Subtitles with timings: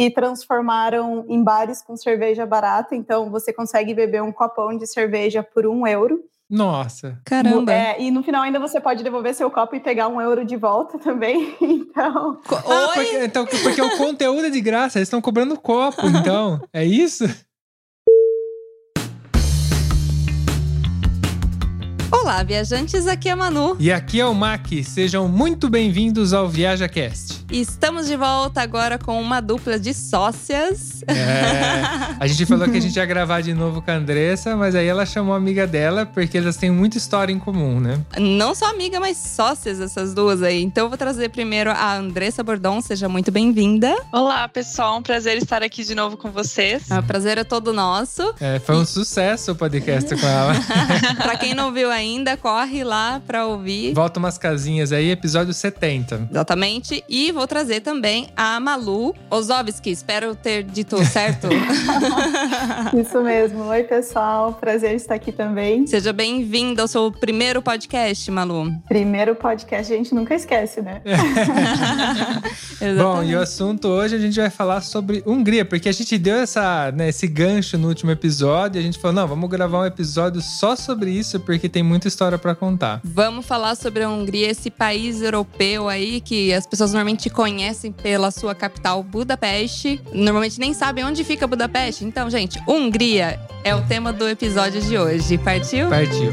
[0.00, 2.94] e transformaram em bares com cerveja barata.
[2.94, 6.24] Então você consegue beber um copão de cerveja por um euro.
[6.48, 7.20] Nossa.
[7.22, 7.70] Caramba.
[7.70, 10.56] É, e no final ainda você pode devolver seu copo e pegar um euro de
[10.56, 11.54] volta também.
[11.60, 12.40] Então.
[12.50, 16.58] Ah, porque, então, porque o conteúdo é de graça, eles estão cobrando copo, então.
[16.72, 17.24] É isso?
[22.10, 23.76] Olá, viajantes, aqui é a Manu.
[23.78, 24.66] E aqui é o Mac.
[24.82, 27.39] Sejam muito bem-vindos ao ViajaCast.
[27.50, 31.02] Estamos de volta agora com uma dupla de sócias.
[31.08, 31.82] É,
[32.20, 34.86] a gente falou que a gente ia gravar de novo com a Andressa, mas aí
[34.86, 38.00] ela chamou a amiga dela porque elas têm muita história em comum, né?
[38.16, 40.62] Não só amiga, mas sócias essas duas aí.
[40.62, 43.96] Então eu vou trazer primeiro a Andressa Bordon, seja muito bem-vinda.
[44.12, 46.84] Olá, pessoal, um prazer estar aqui de novo com vocês.
[46.88, 48.32] O prazer é todo nosso.
[48.40, 50.54] É, foi um sucesso o podcast com ela.
[51.20, 53.92] pra quem não viu ainda, corre lá pra ouvir.
[53.92, 56.28] Volta umas casinhas aí, episódio 70.
[56.30, 57.02] Exatamente.
[57.08, 59.90] E vou trazer também a Malu Ozovski.
[59.90, 61.48] Espero ter dito certo.
[62.94, 63.64] Isso mesmo.
[63.64, 64.52] Oi, pessoal.
[64.52, 65.86] Prazer estar aqui também.
[65.86, 68.70] Seja bem-vinda ao seu primeiro podcast, Malu.
[68.86, 71.00] Primeiro podcast, a gente nunca esquece, né?
[73.00, 76.36] Bom, e o assunto hoje a gente vai falar sobre Hungria, porque a gente deu
[76.36, 79.86] essa, né, esse gancho no último episódio e a gente falou: não, vamos gravar um
[79.86, 83.00] episódio só sobre isso, porque tem muita história para contar.
[83.02, 88.30] Vamos falar sobre a Hungria, esse país europeu aí que as pessoas normalmente conhecem pela
[88.30, 90.00] sua capital, Budapeste.
[90.12, 92.04] Normalmente nem sabem onde fica Budapeste.
[92.04, 95.38] Então, gente, Hungria é o tema do episódio de hoje.
[95.38, 95.88] Partiu?
[95.88, 96.32] Partiu.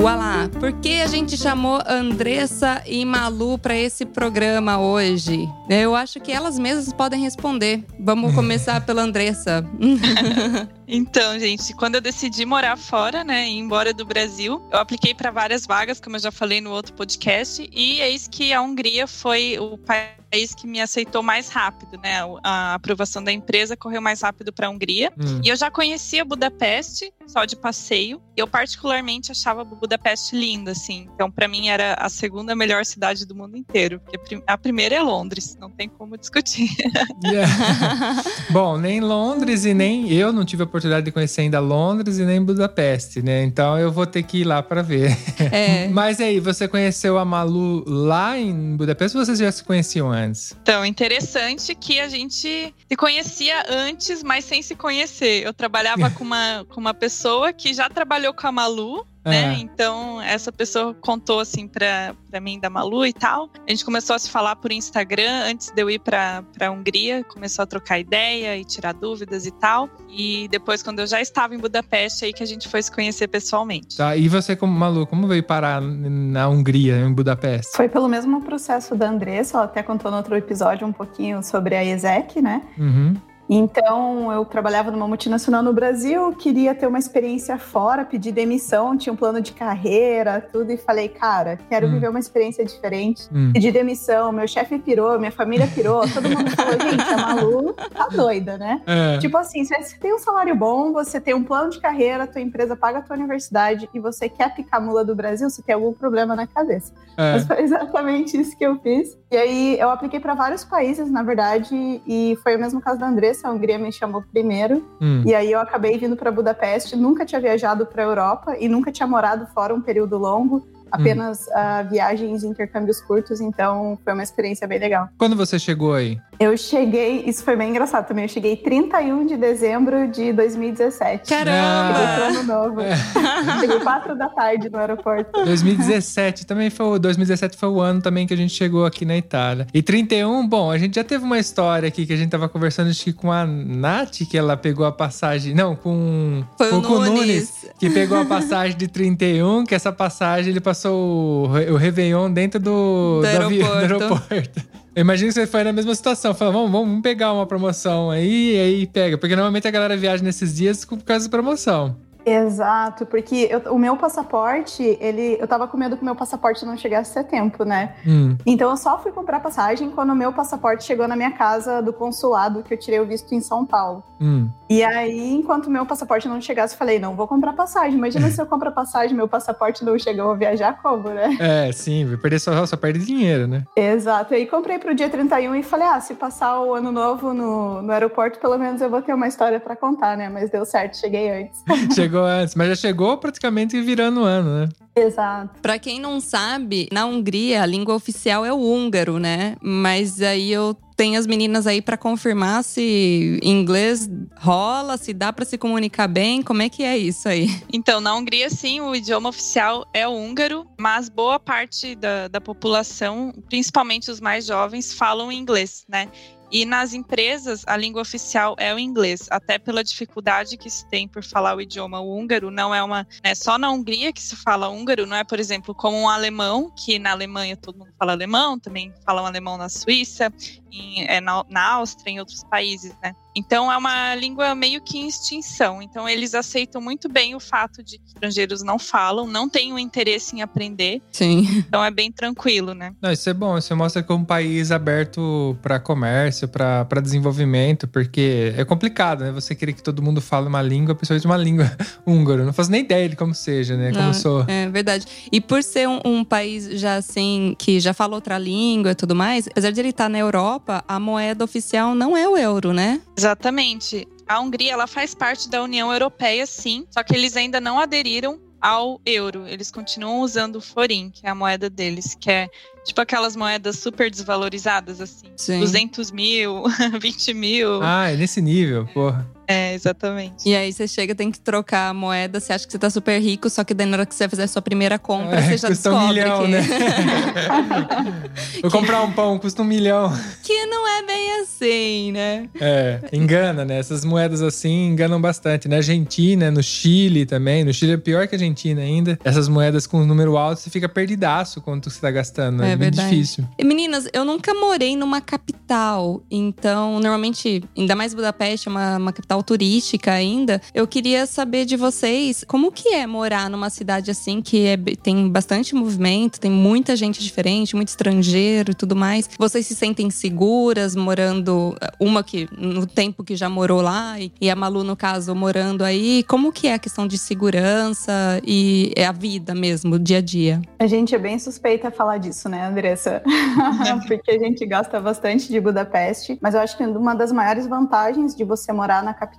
[0.00, 5.46] Ualá, por que a gente chamou Andressa e Malu para esse programa hoje?
[5.68, 7.84] Eu acho que elas mesmas podem responder.
[7.98, 9.62] Vamos começar pela Andressa.
[10.92, 15.30] Então, gente, quando eu decidi morar fora, né, ir embora do Brasil, eu apliquei para
[15.30, 19.56] várias vagas, como eu já falei no outro podcast, e eis que a Hungria foi
[19.60, 22.20] o país que me aceitou mais rápido, né?
[22.42, 25.12] A aprovação da empresa correu mais rápido para a Hungria.
[25.18, 25.40] Hum.
[25.44, 28.20] E eu já conhecia Budapeste, só de passeio.
[28.36, 31.08] Eu particularmente achava Budapeste linda, assim.
[31.14, 34.58] Então, para mim era a segunda melhor cidade do mundo inteiro, porque a prim- a
[34.58, 36.68] primeira é Londres, não tem como discutir.
[37.22, 37.52] Yeah.
[38.50, 42.24] Bom, nem Londres e nem eu não tive a oportunidade de conhecer ainda Londres e
[42.24, 43.42] nem Budapeste, né?
[43.42, 45.16] Então eu vou ter que ir lá para ver.
[45.52, 45.88] É.
[45.92, 50.54] Mas aí, você conheceu a Malu lá em Budapeste ou vocês já se conheciam antes?
[50.62, 55.44] Então, interessante que a gente se conhecia antes, mas sem se conhecer.
[55.44, 59.54] Eu trabalhava com uma, com uma pessoa que já trabalhou com a Malu, né?
[59.54, 59.58] É.
[59.58, 63.50] Então, essa pessoa contou assim pra, pra mim da Malu e tal.
[63.66, 67.22] A gente começou a se falar por Instagram antes de eu ir pra, pra Hungria.
[67.24, 69.88] Começou a trocar ideia e tirar dúvidas e tal.
[70.08, 73.28] E depois, quando eu já estava em Budapeste, aí que a gente foi se conhecer
[73.28, 73.96] pessoalmente.
[73.96, 77.76] Tá, e você, como Malu, como veio parar na Hungria, em Budapeste?
[77.76, 81.76] Foi pelo mesmo processo da Andressa, ela até contou no outro episódio um pouquinho sobre
[81.76, 82.62] a ESEC, né?
[82.78, 83.14] Uhum.
[83.52, 89.12] Então, eu trabalhava numa multinacional no Brasil, queria ter uma experiência fora, pedi demissão, tinha
[89.12, 91.90] um plano de carreira, tudo, e falei, cara, quero Hum.
[91.94, 93.24] viver uma experiência diferente.
[93.34, 93.50] Hum.
[93.52, 98.06] Pedi demissão, meu chefe pirou, minha família pirou, todo mundo falou, gente, a Malu tá
[98.06, 98.80] doida, né?
[98.86, 99.18] É.
[99.18, 102.40] Tipo assim, se você tem um salário bom, você tem um plano de carreira, tua
[102.40, 105.92] empresa paga a tua universidade e você quer picar mula do Brasil, você tem algum
[105.92, 106.92] problema na cabeça.
[107.16, 107.32] é.
[107.32, 109.18] Mas foi exatamente isso que eu fiz.
[109.30, 113.06] E aí eu apliquei para vários países, na verdade, e foi o mesmo caso da
[113.06, 114.84] Andressa, a Hungria me chamou primeiro.
[115.00, 115.22] Hum.
[115.24, 119.06] E aí eu acabei vindo para Budapeste, nunca tinha viajado para Europa e nunca tinha
[119.06, 124.66] morado fora um período longo, apenas ah, viagens e intercâmbios curtos, então foi uma experiência
[124.66, 125.08] bem legal.
[125.18, 126.18] Quando você chegou aí?
[126.38, 128.24] Eu cheguei, isso foi bem engraçado também.
[128.24, 131.28] Eu cheguei 31 de dezembro de 2017.
[131.28, 131.94] Caramba!
[131.94, 132.80] Cheguei pro ano novo.
[133.60, 135.44] cheguei 4 da tarde no aeroporto.
[135.44, 139.16] 2017 também foi o 2017 foi o ano também que a gente chegou aqui na
[139.18, 139.66] Itália.
[139.74, 142.88] E 31, bom, a gente já teve uma história aqui que a gente tava conversando
[142.88, 147.00] acho que com a Nath, que ela pegou a passagem, não, com Foi o com
[147.00, 147.66] Nunes.
[147.78, 152.58] que pegou a passagem de 31, que essa passagem ele passou o, o Réveillon dentro
[152.60, 154.14] do, Do avi- do aeroporto.
[154.32, 154.60] aeroporto.
[154.94, 156.34] Eu imagino que você foi na mesma situação.
[156.34, 159.16] Falou, vamos, vamos pegar uma promoção aí, e aí pega.
[159.18, 161.96] Porque normalmente a galera viaja nesses dias por causa da promoção.
[162.24, 166.64] Exato, porque eu- o meu passaporte, ele, eu tava com medo que o meu passaporte
[166.64, 167.94] não chegasse a tempo, né?
[168.06, 168.36] Hum.
[168.46, 171.92] Então eu só fui comprar passagem quando o meu passaporte chegou na minha casa do
[171.92, 174.02] consulado, que eu tirei o visto em São Paulo.
[174.20, 174.48] Hum.
[174.68, 177.94] E aí, enquanto o meu passaporte não chegasse, eu falei, não, vou comprar passagem.
[177.98, 181.36] Imagina se eu compro a passagem, meu passaporte não chega, eu vou viajar como, né?
[181.40, 183.64] É, sim, vai perder só, só perde dinheiro, né?
[183.74, 184.32] Exato.
[184.34, 187.82] E aí comprei pro dia 31 e falei, ah, se passar o ano novo no,
[187.82, 190.28] no aeroporto, pelo menos eu vou ter uma história pra contar, né?
[190.28, 191.64] Mas deu certo, cheguei antes.
[191.94, 194.68] Chegou antes, mas já chegou praticamente virando o ano, né?
[194.94, 195.60] Exato.
[195.62, 199.56] Pra quem não sabe, na Hungria a língua oficial é o húngaro, né?
[199.62, 205.46] Mas aí eu tenho as meninas aí pra confirmar se inglês rola, se dá pra
[205.46, 207.48] se comunicar bem, como é que é isso aí?
[207.72, 212.40] Então, na Hungria, sim, o idioma oficial é o húngaro, mas boa parte da, da
[212.40, 216.08] população, principalmente os mais jovens, falam inglês, né?
[216.50, 221.06] E nas empresas, a língua oficial é o inglês, até pela dificuldade que se tem
[221.06, 222.50] por falar o idioma húngaro.
[222.50, 223.06] Não é uma.
[223.22, 226.70] É só na Hungria que se fala húngaro, não é, por exemplo, como um alemão,
[226.70, 230.32] que na Alemanha todo mundo fala alemão, também falam alemão na Suíça,
[230.72, 233.14] em- é, na, na Áustria, em outros países, né?
[233.34, 235.80] Então é uma língua meio que em extinção.
[235.80, 239.78] Então eles aceitam muito bem o fato de que estrangeiros não falam, não têm o
[239.78, 241.00] interesse em aprender.
[241.12, 241.46] Sim.
[241.68, 242.92] Então é bem tranquilo, né?
[243.00, 243.56] Não, isso é bom.
[243.56, 249.30] Isso mostra que é um país aberto para comércio, para desenvolvimento, porque é complicado, né?
[249.30, 251.70] Você querer que todo mundo fale uma língua, principalmente uma língua
[252.04, 252.44] húngaro.
[252.44, 253.92] Não faço nem ideia de como seja, né?
[253.92, 254.44] Como Não, sou.
[254.48, 255.06] É verdade.
[255.30, 259.14] E por ser um, um país já assim, que já fala outra língua e tudo
[259.14, 263.00] mais, apesar de ele estar na Europa, a moeda oficial não é o euro, né?
[263.16, 264.06] Exatamente.
[264.28, 268.38] A Hungria ela faz parte da União Europeia, sim, só que eles ainda não aderiram
[268.60, 269.46] ao euro.
[269.46, 272.48] Eles continuam usando o florim, que é a moeda deles, que é
[272.84, 275.28] tipo aquelas moedas super desvalorizadas, assim.
[275.36, 275.60] Sim.
[275.60, 276.64] 200 mil,
[277.00, 277.82] 20 mil.
[277.82, 279.28] Ah, é nesse nível, porra.
[279.52, 280.48] É, exatamente.
[280.48, 283.20] E aí você chega, tem que trocar a moeda, você acha que você tá super
[283.20, 285.42] rico, só que daí na hora que você vai fazer a sua primeira compra, É,
[285.42, 286.60] você já custa um descobre milhão, que, né?
[288.62, 290.12] Vou comprar um pão, custa um milhão.
[290.42, 292.48] que não é bem assim, né?
[292.60, 293.78] É, engana, né?
[293.78, 295.68] Essas moedas assim enganam bastante.
[295.68, 297.64] Na Argentina, no Chile também.
[297.64, 299.18] No Chile é pior que a Argentina ainda.
[299.24, 302.62] Essas moedas com número alto, você fica perdidaço quanto você tá gastando.
[302.62, 303.10] É, É bem verdade.
[303.10, 303.44] difícil.
[303.58, 309.12] E, Meninas, eu nunca morei numa capital, então normalmente, ainda mais Budapeste, é uma, uma
[309.12, 310.60] capital turística ainda.
[310.74, 315.28] Eu queria saber de vocês como que é morar numa cidade assim que é tem
[315.28, 319.28] bastante movimento, tem muita gente diferente, muito estrangeiro e tudo mais.
[319.38, 324.50] Vocês se sentem seguras morando, uma que no tempo que já morou lá e, e
[324.50, 326.24] a Malu no caso morando aí.
[326.24, 330.20] Como que é a questão de segurança e é a vida mesmo, o dia a
[330.20, 330.60] dia?
[330.78, 333.22] A gente é bem suspeita a falar disso, né, Andressa?
[334.06, 338.34] Porque a gente gosta bastante de Budapeste, mas eu acho que uma das maiores vantagens
[338.34, 339.29] de você morar na capital,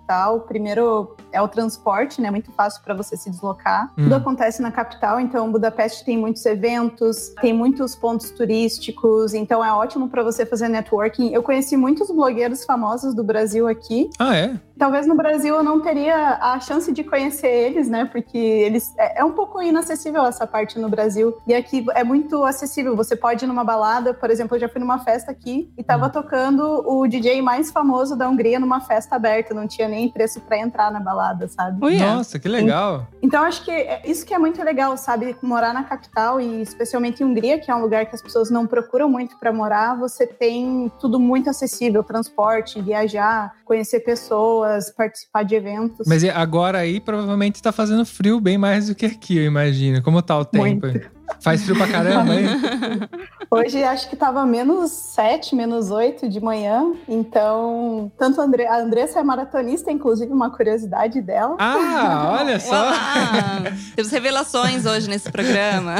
[0.47, 2.29] primeiro é o transporte, né?
[2.29, 3.91] Muito fácil para você se deslocar.
[3.97, 4.03] Hum.
[4.03, 9.71] Tudo acontece na capital, então Budapeste tem muitos eventos, tem muitos pontos turísticos, então é
[9.71, 11.33] ótimo para você fazer networking.
[11.33, 14.59] Eu conheci muitos blogueiros famosos do Brasil aqui, Ah, é?
[14.81, 18.03] Talvez no Brasil eu não teria a chance de conhecer eles, né?
[18.11, 21.37] Porque eles é é um pouco inacessível essa parte no Brasil.
[21.45, 22.95] E aqui é muito acessível.
[22.95, 26.09] Você pode ir numa balada, por exemplo, eu já fui numa festa aqui e tava
[26.09, 29.53] tocando o DJ mais famoso da Hungria numa festa aberta.
[29.53, 31.85] Não tinha nem preço para entrar na balada, sabe?
[31.85, 32.15] Uia.
[32.15, 33.05] Nossa, que legal.
[33.21, 35.35] Então acho que é- isso que é muito legal, sabe?
[35.43, 38.65] Morar na capital e especialmente em Hungria, que é um lugar que as pessoas não
[38.65, 45.55] procuram muito para morar, você tem tudo muito acessível, transporte, viajar, conhecer pessoas, participar de
[45.55, 46.07] eventos.
[46.07, 50.01] Mas agora aí provavelmente tá fazendo frio bem mais do que aqui, eu imagino.
[50.01, 50.87] Como tá o tempo?
[50.87, 51.20] Muito.
[51.41, 52.47] Faz frio pra caramba, hein?
[53.53, 56.93] Hoje acho que tava menos 7, menos 8 de manhã.
[57.07, 58.65] Então, tanto a, Andre...
[58.65, 61.57] a Andressa é maratonista, inclusive uma curiosidade dela.
[61.59, 62.75] Ah, olha só.
[62.75, 63.63] Olá!
[63.95, 65.95] Temos revelações hoje nesse programa.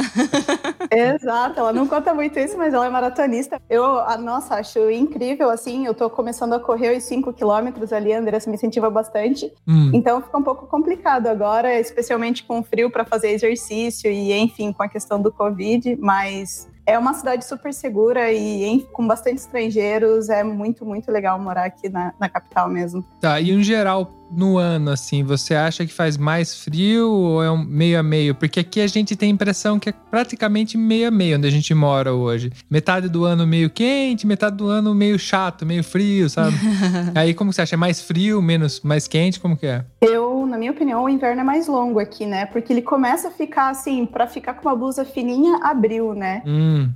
[0.90, 3.60] Exato, ela não conta muito isso, mas ela é maratonista.
[3.68, 8.12] Eu, ah, nossa, acho incrível, assim, eu tô começando a correr os 5 quilômetros ali,
[8.12, 9.52] a Andressa me incentiva bastante.
[9.66, 9.90] Hum.
[9.92, 14.72] Então fica um pouco complicado agora, especialmente com o frio para fazer exercício e, enfim,
[14.72, 19.38] com a questão do Covid, mas É uma cidade super segura e em, com bastante
[19.38, 20.28] estrangeiros.
[20.28, 23.04] É muito, muito legal morar aqui na, na capital mesmo.
[23.20, 27.50] Tá, e em geral, no ano, assim, você acha que faz mais frio ou é
[27.50, 28.34] um meio a meio?
[28.34, 31.50] Porque aqui a gente tem a impressão que é praticamente meio a meio onde a
[31.50, 32.50] gente mora hoje.
[32.70, 36.56] Metade do ano meio quente, metade do ano meio chato, meio frio, sabe?
[37.14, 37.74] Aí como você acha?
[37.74, 39.38] É mais frio, menos mais quente?
[39.38, 39.84] Como que é?
[40.00, 42.46] Eu, na minha opinião, o inverno é mais longo aqui, né?
[42.46, 46.42] Porque ele começa a ficar assim, para ficar com uma blusa fininha, abril, né?
[46.46, 46.90] Hum.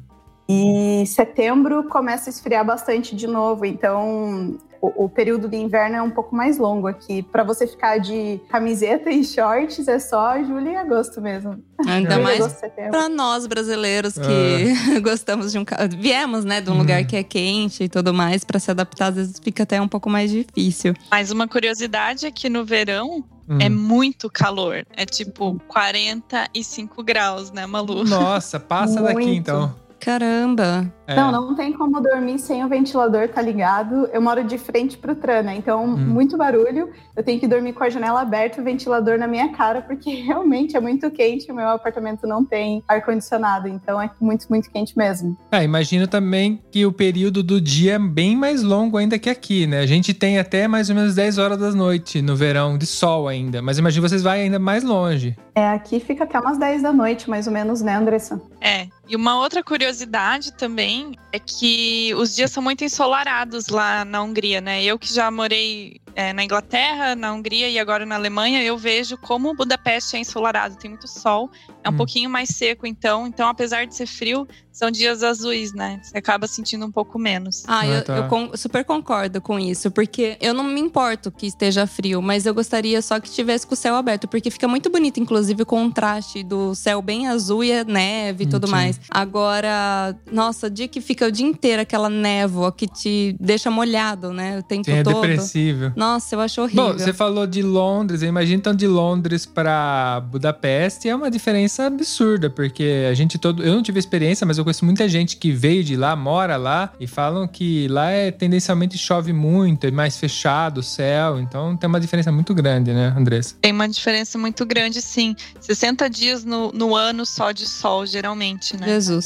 [0.48, 6.02] E setembro começa a esfriar bastante de novo, então o, o período de inverno é
[6.02, 7.22] um pouco mais longo aqui.
[7.22, 11.62] Para você ficar de camiseta e shorts é só julho e agosto mesmo.
[11.86, 12.60] Ainda Julho, mais.
[12.90, 15.64] Pra nós brasileiros que gostamos de um.
[15.98, 16.78] Viemos, né, de um Uhum.
[16.80, 19.88] lugar que é quente e tudo mais, pra se adaptar, às vezes fica até um
[19.88, 20.94] pouco mais difícil.
[21.10, 23.58] Mas uma curiosidade é que no verão Hum.
[23.60, 24.84] é muito calor.
[24.96, 28.04] É tipo 45 graus, né, Malu?
[28.04, 29.72] Nossa, passa daqui então.
[30.00, 30.92] Caramba!
[31.06, 31.14] É.
[31.14, 34.08] Não, não tem como dormir sem o ventilador tá ligado.
[34.12, 35.96] Eu moro de frente pro Trana, então Hum.
[35.96, 36.90] muito barulho.
[37.16, 40.10] Eu tenho que dormir com a janela aberta e o ventilador na minha cara, porque
[40.22, 41.50] realmente é muito quente.
[41.50, 45.36] O meu apartamento não tem ar-condicionado, então é muito, muito quente mesmo.
[45.50, 49.66] Ah, imagino também que o período do dia é bem mais longo ainda que aqui,
[49.66, 49.80] né?
[49.80, 53.28] A gente tem até mais ou menos 10 horas da noite no verão, de sol
[53.28, 53.62] ainda.
[53.62, 55.36] Mas imagino vocês vai ainda mais longe.
[55.54, 58.40] É, aqui fica até umas 10 da noite, mais ou menos, né, Andressa?
[58.60, 58.88] É.
[59.08, 60.95] E uma outra curiosidade também
[61.32, 64.82] é que os dias são muito ensolarados lá na Hungria, né?
[64.82, 69.18] Eu que já morei é, na Inglaterra, na Hungria e agora na Alemanha, eu vejo
[69.18, 71.50] como Budapeste é ensolarado, tem muito sol,
[71.84, 71.96] é um Hum.
[71.96, 73.26] pouquinho mais seco, então.
[73.26, 76.00] Então, apesar de ser frio, são dias azuis, né?
[76.02, 77.64] Você acaba sentindo um pouco menos.
[77.68, 78.16] Ah, Ah, eu, tá.
[78.16, 82.46] eu con- super concordo com isso, porque eu não me importo que esteja frio, mas
[82.46, 85.66] eu gostaria só que tivesse com o céu aberto, porque fica muito bonito, inclusive, o
[85.66, 88.72] contraste do céu bem azul e a neve e Hum, tudo sim.
[88.72, 88.98] mais.
[89.10, 94.32] Agora, nossa, o dia que fica o dia inteiro aquela névoa que te deixa molhado,
[94.32, 94.58] né?
[94.58, 95.20] O tempo Sim, é todo.
[95.20, 95.92] depressível.
[95.94, 96.88] Nossa, eu acho horrível.
[96.88, 101.86] Bom, você falou de Londres, eu imagino então de Londres pra Budapeste é uma diferença
[101.86, 105.52] absurda, porque a gente todo, eu não tive experiência, mas eu conheço muita gente que
[105.52, 110.16] veio de lá, mora lá e falam que lá é tendencialmente chove muito, é mais
[110.16, 113.56] fechado o céu, então tem uma diferença muito grande, né, Andressa?
[113.60, 115.34] Tem uma diferença muito grande, sim.
[115.60, 118.86] 60 dias no, no ano só de sol, geralmente, né?
[118.86, 119.24] Jesus.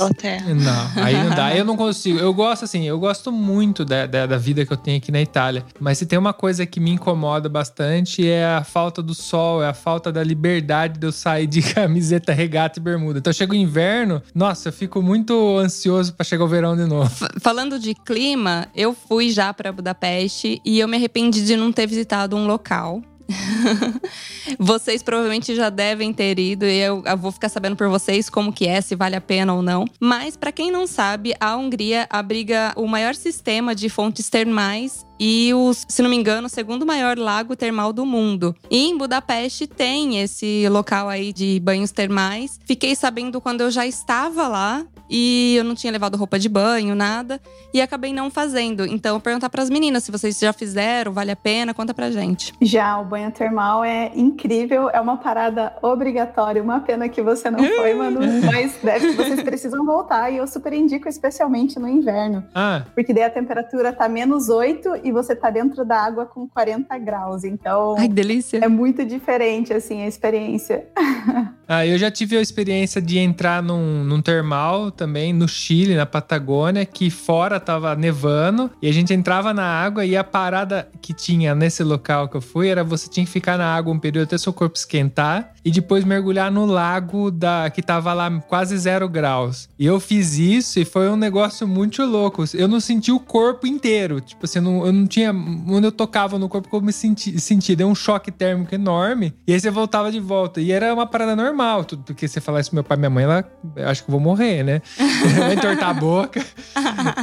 [0.54, 1.54] Não, aí não dá.
[1.54, 2.18] Eu não consigo.
[2.18, 5.20] Eu gosto, assim, eu gosto muito da, da, da vida que eu tenho aqui na
[5.20, 5.64] Itália.
[5.78, 9.68] Mas se tem uma coisa que me incomoda bastante é a falta do sol, é
[9.68, 13.18] a falta da liberdade de eu sair de camiseta, regata e bermuda.
[13.18, 17.06] Então chega o inverno, nossa, eu fico muito ansioso pra chegar o verão de novo.
[17.10, 21.72] F- Falando de clima, eu fui já pra Budapeste e eu me arrependi de não
[21.72, 23.02] ter visitado um local.
[24.58, 28.52] vocês provavelmente já devem ter ido e eu, eu vou ficar sabendo por vocês como
[28.52, 29.84] que é, se vale a pena ou não.
[29.98, 35.52] Mas pra quem não sabe, a Hungria abriga o maior sistema de fontes termais e
[35.52, 38.56] o, se não me engano, o segundo maior lago termal do mundo.
[38.70, 42.58] E em Budapeste tem esse local aí de banhos termais.
[42.64, 46.94] Fiquei sabendo quando eu já estava lá e eu não tinha levado roupa de banho,
[46.94, 47.40] nada,
[47.74, 48.86] e acabei não fazendo.
[48.86, 52.54] Então, perguntar pras meninas se vocês já fizeram, vale a pena, conta pra gente.
[52.62, 56.62] Já o banho termal é incrível, é uma parada obrigatória.
[56.62, 60.30] Uma pena que você não foi, mano, mas deve, vocês precisam voltar.
[60.30, 65.00] E eu super indico, especialmente no inverno, Ah, porque daí a temperatura tá menos 8
[65.02, 67.42] e você tá dentro da água com 40 graus.
[67.44, 68.58] Então Ai, que delícia.
[68.62, 70.86] é muito diferente, assim, a experiência.
[71.66, 76.04] ah, eu já tive a experiência de entrar num, num termal também no Chile, na
[76.04, 81.14] Patagônia, que fora tava nevando e a gente entrava na água e a parada que
[81.14, 84.24] tinha nesse local que eu fui era você tinha que ficar na água um período
[84.24, 89.08] até seu corpo esquentar e depois mergulhar no lago da que tava lá quase zero
[89.08, 89.68] graus.
[89.78, 92.44] E eu fiz isso e foi um negócio muito louco.
[92.54, 95.92] Eu não senti o corpo inteiro, tipo assim, eu não, eu não tinha onde eu
[95.92, 99.70] tocava no corpo como me senti, senti, deu um choque térmico enorme e aí você
[99.70, 100.60] voltava de volta.
[100.60, 103.10] E era uma parada normal, tudo porque você falar isso pro meu pai e minha
[103.10, 103.44] mãe, ela,
[103.76, 104.82] eu acho que eu vou morrer, né?
[105.38, 106.44] Vai entortar a boca.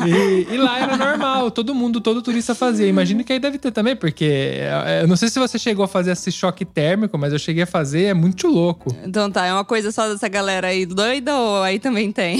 [0.05, 2.87] E, e lá era normal, todo mundo, todo turista fazia.
[2.87, 5.87] Imagino que aí deve ter também, porque é, eu não sei se você chegou a
[5.87, 8.95] fazer esse choque térmico, mas eu cheguei a fazer, é muito louco.
[9.05, 12.39] Então tá, é uma coisa só dessa galera aí doida ou aí também tem?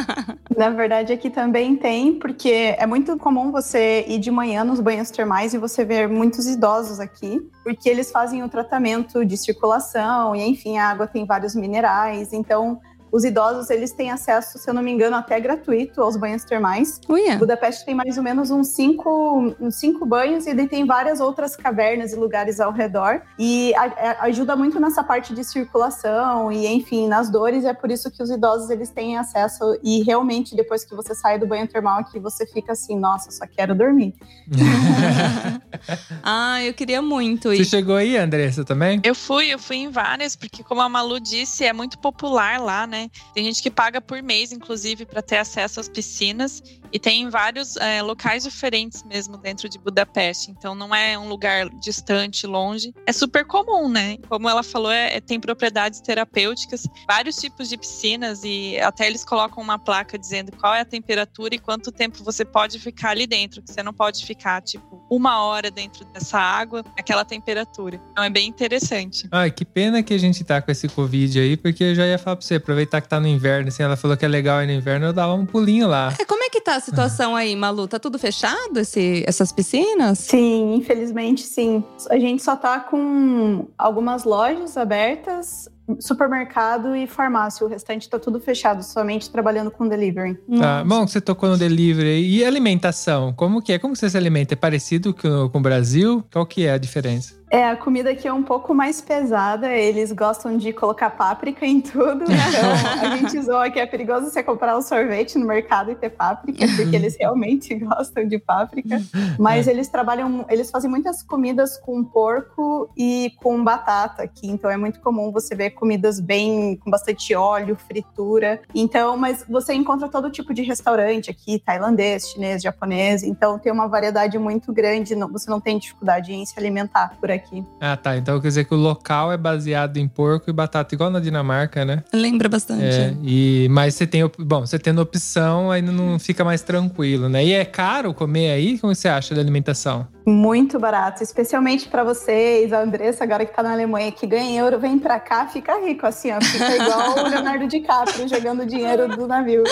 [0.56, 5.10] Na verdade, aqui também tem, porque é muito comum você ir de manhã nos banhos
[5.10, 10.42] termais e você ver muitos idosos aqui, porque eles fazem o tratamento de circulação e,
[10.42, 12.32] enfim, a água tem vários minerais.
[12.32, 12.80] Então,
[13.10, 17.00] os idosos eles têm acesso, se eu não me engano, até gratuito aos banhos termais.
[17.08, 17.36] Uia.
[17.36, 22.12] Budapeste tem mais ou menos uns cinco, uns cinco banhos e tem várias outras cavernas
[22.12, 23.22] e lugares ao redor.
[23.38, 27.64] E a, a, ajuda muito nessa parte de circulação e, enfim, nas dores.
[27.64, 29.78] É por isso que os idosos eles têm acesso.
[29.82, 33.46] E realmente, depois que você sai do banho termal aqui, você fica assim, nossa, só
[33.46, 34.14] quero dormir.
[36.22, 37.64] ah, eu queria muito Você ir.
[37.64, 39.00] chegou aí, Andressa, também?
[39.02, 42.86] Eu fui, eu fui em várias, porque como a Malu disse, é muito popular lá,
[42.86, 43.07] né?
[43.34, 46.62] Tem gente que paga por mês, inclusive, para ter acesso às piscinas.
[46.92, 50.50] E tem vários é, locais diferentes mesmo dentro de Budapeste.
[50.50, 52.94] Então não é um lugar distante, longe.
[53.06, 54.16] É super comum, né?
[54.28, 59.24] Como ela falou, é, é, tem propriedades terapêuticas, vários tipos de piscinas e até eles
[59.24, 63.26] colocam uma placa dizendo qual é a temperatura e quanto tempo você pode ficar ali
[63.26, 63.62] dentro.
[63.62, 68.00] Que você não pode ficar, tipo, uma hora dentro dessa água, aquela temperatura.
[68.12, 69.28] Então é bem interessante.
[69.30, 72.18] Ai, que pena que a gente tá com esse Covid aí, porque eu já ia
[72.18, 74.66] falar pra você, aproveitar que tá no inverno, assim, ela falou que é legal ir
[74.66, 76.12] no inverno, eu dava um pulinho lá.
[76.18, 77.86] É, como é que tá a situação aí, Malu?
[77.86, 80.18] Tá tudo fechado, esse, essas piscinas?
[80.18, 81.84] Sim, infelizmente sim.
[82.10, 85.68] A gente só tá com algumas lojas abertas,
[86.00, 87.64] supermercado e farmácia.
[87.66, 90.38] O restante tá tudo fechado, somente trabalhando com delivery.
[90.58, 90.84] Tá.
[90.84, 92.20] Bom, você tocou no delivery.
[92.28, 93.32] E alimentação?
[93.32, 93.78] Como que é?
[93.78, 94.54] Como você se alimenta?
[94.54, 96.24] É parecido com, com o Brasil?
[96.32, 97.38] Qual que é a diferença?
[97.50, 99.70] É, a comida aqui é um pouco mais pesada.
[99.72, 102.24] Eles gostam de colocar páprica em tudo.
[102.24, 102.28] Então,
[103.10, 106.66] a gente zoa que é perigoso você comprar um sorvete no mercado e ter páprica,
[106.76, 109.00] porque eles realmente gostam de páprica.
[109.38, 109.70] Mas É.
[109.70, 114.46] eles trabalham, eles fazem muitas comidas com porco e com batata aqui.
[114.46, 118.60] Então, é muito comum você ver comidas bem com bastante óleo, fritura.
[118.74, 123.22] Então, mas você encontra todo tipo de restaurante aqui, tailandês, chinês, japonês.
[123.22, 125.14] Então, tem uma variedade muito grande.
[125.14, 127.64] não- Você não tem dificuldade em se alimentar por aqui.
[127.80, 128.16] Ah, tá.
[128.16, 131.84] Então quer dizer que o local é baseado em porco e batata, igual na Dinamarca,
[131.84, 132.02] né?
[132.12, 132.82] Lembra bastante.
[132.82, 137.44] É, e, mas você tem, bom, você tendo opção, ainda não fica mais tranquilo, né?
[137.44, 138.78] E é caro comer aí?
[138.78, 140.06] Como você acha da alimentação?
[140.26, 144.78] Muito barato, especialmente para vocês, a Andressa, agora que tá na Alemanha, que ganha euro,
[144.78, 146.40] vem pra cá, fica rico, assim, ó.
[146.40, 149.64] Fica igual o Leonardo DiCaprio jogando dinheiro do navio.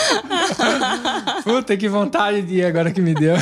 [1.42, 3.36] Puta, que vontade de ir agora que me deu.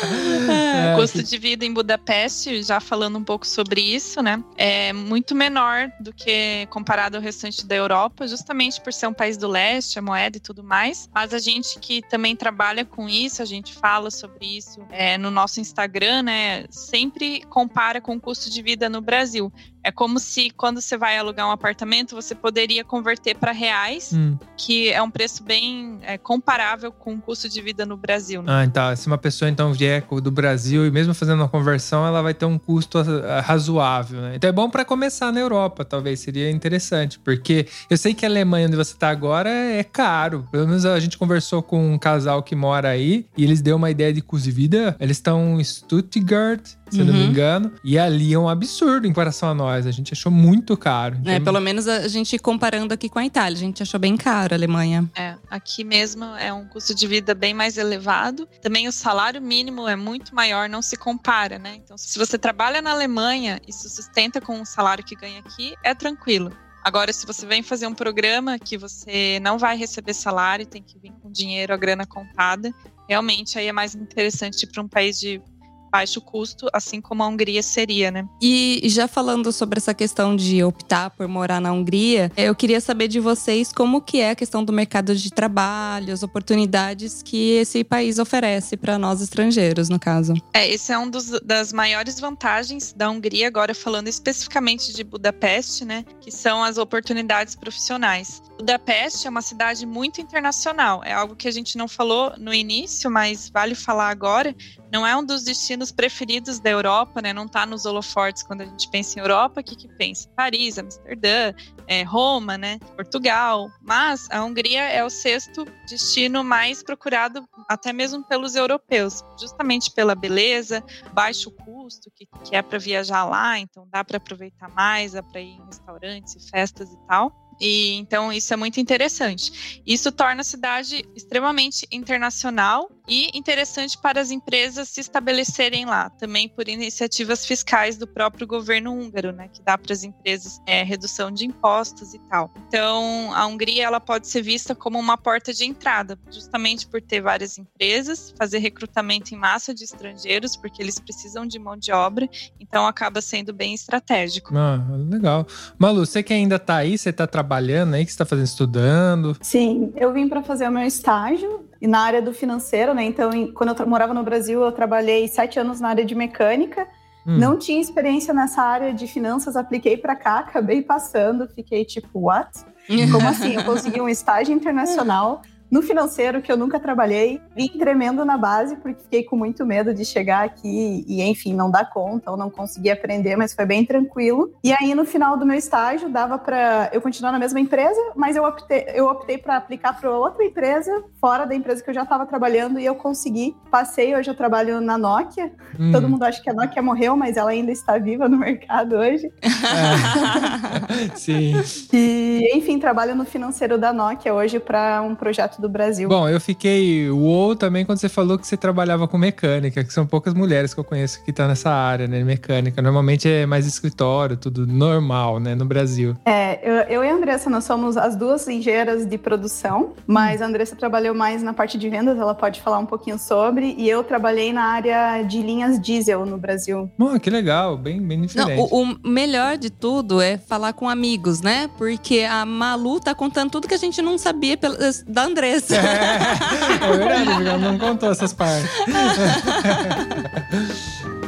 [0.00, 4.42] É, o custo de vida em Budapeste, já falando um pouco sobre isso, né?
[4.56, 9.36] É muito menor do que comparado ao restante da Europa, justamente por ser um país
[9.36, 11.08] do leste, a moeda e tudo mais.
[11.14, 15.30] Mas a gente que também trabalha com isso, a gente fala sobre isso é, no
[15.30, 16.64] nosso Instagram, né?
[16.70, 19.52] Sempre compara com o custo de vida no Brasil.
[19.82, 24.36] É como se quando você vai alugar um apartamento, você poderia converter para reais, Hum.
[24.56, 28.42] que é um preço bem é, comparável com o custo de vida no Brasil.
[28.42, 28.52] Né?
[28.52, 32.20] Ah, então, se uma pessoa então vier do Brasil e mesmo fazendo uma conversão, ela
[32.22, 34.32] vai ter um custo ah, razoável, né?
[34.36, 38.28] Então é bom para começar na Europa, talvez seria interessante, porque eu sei que a
[38.28, 40.46] Alemanha onde você tá agora é caro.
[40.52, 43.90] Pelo menos a gente conversou com um casal que mora aí e eles deu uma
[43.90, 44.96] ideia de custo de vida.
[45.00, 47.30] Eles estão em Stuttgart, se eu não me Uhum.
[47.30, 49.69] engano, e ali é um absurdo em comparação a nós.
[49.70, 51.16] A gente achou muito caro.
[51.24, 54.16] É, Então, pelo menos a gente comparando aqui com a Itália, a gente achou bem
[54.16, 55.10] caro a Alemanha.
[55.14, 58.46] É, aqui mesmo é um custo de vida bem mais elevado.
[58.60, 61.76] Também o salário mínimo é muito maior, não se compara, né?
[61.76, 65.74] Então, se você trabalha na Alemanha e se sustenta com o salário que ganha aqui,
[65.84, 66.52] é tranquilo.
[66.82, 70.98] Agora, se você vem fazer um programa que você não vai receber salário, tem que
[70.98, 72.72] vir com dinheiro, a grana contada,
[73.06, 75.42] realmente aí é mais interessante para um país de
[75.90, 78.26] baixo custo, assim como a Hungria seria, né?
[78.40, 83.08] E já falando sobre essa questão de optar por morar na Hungria, eu queria saber
[83.08, 87.82] de vocês como que é a questão do mercado de trabalho, as oportunidades que esse
[87.82, 90.34] país oferece para nós estrangeiros, no caso.
[90.52, 95.84] É, esse é um dos, das maiores vantagens da Hungria, agora falando especificamente de Budapeste,
[95.84, 96.04] né?
[96.20, 98.42] Que são as oportunidades profissionais.
[98.58, 101.02] Budapeste é uma cidade muito internacional.
[101.02, 104.54] É algo que a gente não falou no início, mas vale falar agora.
[104.92, 107.32] Não é um dos destinos preferidos da Europa, né?
[107.32, 109.60] Não tá nos holofortes quando a gente pensa em Europa.
[109.60, 110.28] O que, que pensa?
[110.36, 111.52] Paris, Amsterdã,
[111.86, 112.78] é, Roma, né?
[112.96, 113.70] Portugal.
[113.80, 120.14] Mas a Hungria é o sexto destino mais procurado, até mesmo pelos europeus, justamente pela
[120.14, 125.22] beleza, baixo custo que, que é para viajar lá, então dá para aproveitar mais, dá
[125.22, 127.49] para ir em restaurantes e festas e tal.
[127.60, 129.82] E então isso é muito interessante.
[129.86, 136.48] Isso torna a cidade extremamente internacional E interessante para as empresas se estabelecerem lá, também
[136.48, 141.28] por iniciativas fiscais do próprio governo húngaro, né, que dá para as empresas é, redução
[141.32, 142.52] de impostos e tal.
[142.68, 147.20] Então, a Hungria ela pode ser vista como uma porta de entrada, justamente por ter
[147.20, 152.28] várias empresas, fazer recrutamento em massa de estrangeiros, porque eles precisam de mão de obra,
[152.60, 154.56] então acaba sendo bem estratégico.
[154.56, 155.44] Ah, legal.
[155.76, 157.49] Malu, você que ainda tá aí, você tá trabalhando
[157.96, 159.36] aí, que você tá fazendo, estudando?
[159.40, 163.04] Sim, eu vim para fazer o meu estágio e na área do financeiro, né?
[163.04, 166.86] Então, quando eu morava no Brasil, eu trabalhei sete anos na área de mecânica.
[167.26, 167.38] Hum.
[167.38, 172.50] Não tinha experiência nessa área de finanças, apliquei para cá, acabei passando, fiquei tipo, what?
[173.12, 173.54] Como assim?
[173.54, 178.76] Eu consegui um estágio internacional no financeiro, que eu nunca trabalhei, vim tremendo na base,
[178.76, 182.50] porque fiquei com muito medo de chegar aqui e, enfim, não dar conta ou não
[182.50, 184.52] conseguir aprender, mas foi bem tranquilo.
[184.64, 188.34] E aí, no final do meu estágio, dava para eu continuar na mesma empresa, mas
[188.34, 192.02] eu optei, eu optei para aplicar para outra empresa, fora da empresa que eu já
[192.02, 193.56] estava trabalhando, e eu consegui.
[193.70, 195.52] Passei, hoje eu trabalho na Nokia.
[195.78, 195.92] Hum.
[195.92, 199.30] Todo mundo acha que a Nokia morreu, mas ela ainda está viva no mercado hoje.
[199.42, 201.14] É.
[201.14, 201.54] Sim.
[201.92, 206.08] E, enfim, trabalho no financeiro da Nokia hoje para um projeto do Brasil.
[206.08, 210.06] Bom, eu fiquei uou também quando você falou que você trabalhava com mecânica, que são
[210.06, 212.24] poucas mulheres que eu conheço que estão nessa área, né?
[212.24, 212.80] Mecânica.
[212.80, 215.54] Normalmente é mais escritório, tudo normal, né?
[215.54, 216.16] No Brasil.
[216.24, 220.46] É, eu, eu e a Andressa, nós somos as duas engenheiras de produção, mas a
[220.46, 224.02] Andressa trabalhou mais na parte de vendas, ela pode falar um pouquinho sobre, e eu
[224.02, 226.90] trabalhei na área de linhas diesel no Brasil.
[226.98, 228.56] Oh, que legal, bem, bem diferente.
[228.56, 231.68] Não, o, o melhor de tudo é falar com amigos, né?
[231.76, 234.58] Porque a Malu tá contando tudo que a gente não sabia
[235.06, 235.49] da Andressa.
[235.50, 235.76] Andressa.
[235.76, 238.70] É, é verdade, ela não contou essas partes.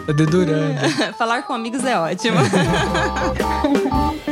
[0.06, 0.80] tá dedurando.
[1.18, 2.38] Falar com amigos é ótimo.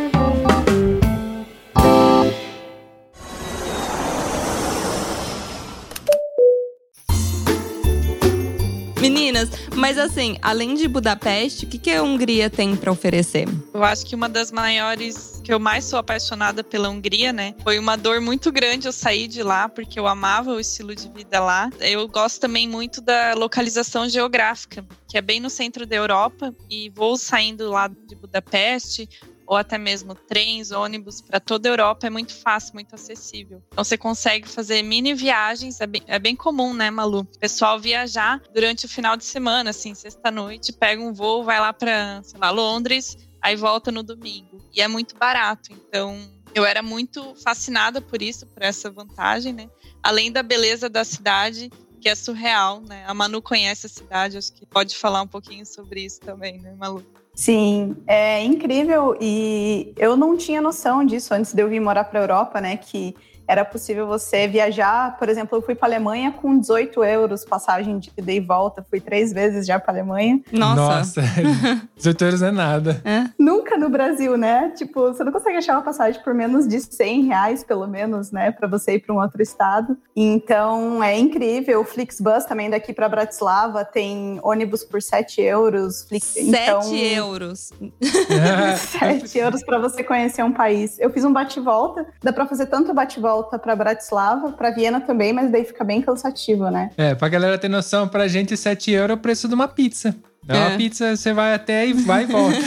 [9.00, 13.48] Meninas, mas assim, além de Budapeste, o que, que a Hungria tem para oferecer?
[13.72, 17.54] Eu acho que uma das maiores que eu mais sou apaixonada pela Hungria, né?
[17.62, 21.08] Foi uma dor muito grande eu sair de lá, porque eu amava o estilo de
[21.08, 21.70] vida lá.
[21.80, 26.90] Eu gosto também muito da localização geográfica, que é bem no centro da Europa, e
[26.90, 29.08] vou saindo lá de Budapeste
[29.50, 33.60] ou até mesmo trens, ônibus para toda a Europa é muito fácil, muito acessível.
[33.72, 37.22] Então você consegue fazer mini viagens, é bem, é bem comum, né, Malu?
[37.22, 41.72] O pessoal viajar durante o final de semana, assim, sexta-noite, pega um voo, vai lá
[41.72, 44.58] para, sei lá, Londres, aí volta no domingo.
[44.72, 46.16] E é muito barato, então
[46.54, 49.68] eu era muito fascinada por isso, por essa vantagem, né?
[50.00, 53.04] Além da beleza da cidade, que é surreal, né?
[53.04, 56.72] A Manu conhece a cidade, acho que pode falar um pouquinho sobre isso também, né,
[56.78, 57.04] Malu?
[57.34, 62.18] Sim, é incrível e eu não tinha noção disso antes de eu vir morar para
[62.20, 62.76] a Europa, né?
[62.76, 63.16] Que
[63.50, 65.18] era possível você viajar.
[65.18, 68.86] Por exemplo, eu fui para Alemanha com 18 euros passagem de ida e volta.
[68.88, 70.40] Fui três vezes já para Alemanha.
[70.52, 71.20] Nossa.
[71.20, 71.22] Nossa,
[71.96, 73.02] 18 euros é nada.
[73.04, 73.24] É.
[73.36, 74.70] Nunca no Brasil, né?
[74.76, 78.52] Tipo, você não consegue achar uma passagem por menos de 100 reais, pelo menos, né?
[78.52, 79.98] Para você ir para um outro estado.
[80.14, 81.80] Então, é incrível.
[81.80, 86.04] O Flixbus também daqui para Bratislava tem ônibus por 7 euros.
[86.08, 86.24] Flix...
[86.24, 86.94] 7 então...
[86.94, 87.72] euros.
[89.00, 91.00] 7 euros para você conhecer um país.
[91.00, 92.06] Eu fiz um bate-volta.
[92.22, 96.02] Dá para fazer tanto bate-volta volta para Bratislava, para Viena também, mas daí fica bem
[96.02, 96.90] cansativo, né?
[96.96, 100.14] É, pra galera ter noção, pra gente 7 euros é o preço de uma pizza.
[100.46, 100.76] É uma é.
[100.76, 102.58] pizza, você vai até e vai e volta.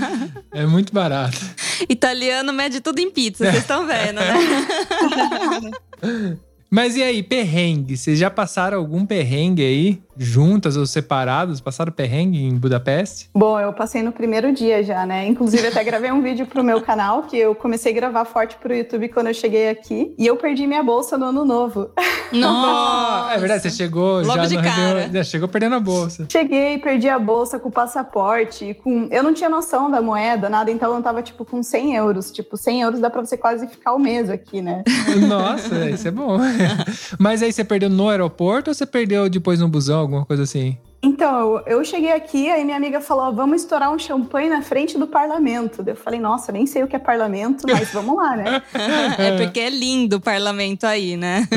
[0.52, 1.38] é muito barato.
[1.88, 4.34] Italiano mede tudo em pizza, vocês estão vendo, né?
[6.70, 7.98] Mas e aí, perrengue?
[7.98, 10.02] Vocês já passaram algum perrengue aí?
[10.22, 11.60] Juntas ou separadas?
[11.60, 13.28] Passaram perrengue em Budapeste?
[13.34, 15.26] Bom, eu passei no primeiro dia já, né?
[15.26, 18.74] Inclusive, até gravei um vídeo pro meu canal, que eu comecei a gravar forte pro
[18.74, 20.14] YouTube quando eu cheguei aqui.
[20.18, 21.90] E eu perdi minha bolsa no ano novo.
[22.32, 23.34] Nossa!
[23.34, 25.10] é verdade, você chegou Logo já de cara.
[25.12, 26.26] Já chegou perdendo a bolsa.
[26.30, 29.08] Cheguei, perdi a bolsa com o passaporte, com...
[29.10, 32.30] Eu não tinha noção da moeda, nada, então eu tava, tipo, com 100 euros.
[32.30, 34.82] Tipo, 100 euros dá pra você quase ficar o um mês aqui, né?
[35.28, 36.38] Nossa, isso é bom.
[37.18, 40.06] Mas aí você perdeu no aeroporto ou você perdeu depois no busão?
[40.12, 40.78] Alguma coisa assim?
[41.04, 45.06] Então, eu cheguei aqui, aí minha amiga falou: vamos estourar um champanhe na frente do
[45.06, 45.82] parlamento.
[45.84, 48.62] Eu falei: nossa, nem sei o que é parlamento, mas vamos lá, né?
[49.18, 51.48] é porque é lindo o parlamento aí, né?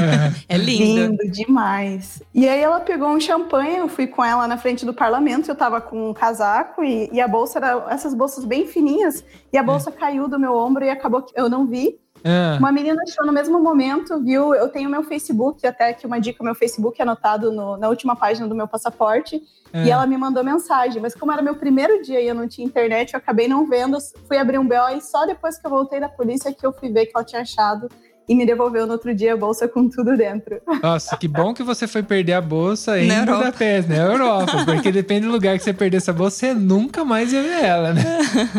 [0.48, 1.12] É, é lindo.
[1.12, 2.24] Lindo demais.
[2.34, 5.56] E aí ela pegou um champanhe, eu fui com ela na frente do parlamento, eu
[5.56, 9.64] tava com um casaco e, e a bolsa era essas bolsas bem fininhas, e a
[9.64, 9.94] bolsa é.
[9.94, 12.00] caiu do meu ombro e acabou que eu não vi.
[12.24, 12.58] É.
[12.58, 14.56] Uma menina achou no mesmo momento, viu?
[14.56, 18.16] Eu tenho meu Facebook, até que uma dica, meu Facebook é anotado no, na última
[18.16, 19.42] página do meu passaporte.
[19.72, 19.86] É.
[19.86, 22.66] E ela me mandou mensagem, mas como era meu primeiro dia e eu não tinha
[22.66, 23.98] internet, eu acabei não vendo.
[24.28, 26.90] Fui abrir um BO e só depois que eu voltei da polícia que eu fui
[26.90, 27.90] ver que ela tinha achado
[28.28, 30.60] e me devolveu no outro dia a bolsa com tudo dentro.
[30.82, 33.38] Nossa, que bom que você foi perder a bolsa em Na Europa.
[33.38, 34.66] Budapeste, na Europa.
[34.66, 37.94] Porque depende do lugar que você perder essa bolsa, você nunca mais ia ver ela,
[37.94, 38.04] né?